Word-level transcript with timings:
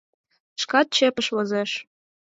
Шкат 0.61 0.87
чепыш 0.95 1.27
возеш. 1.35 1.71